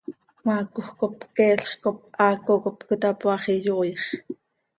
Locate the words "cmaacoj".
0.39-0.87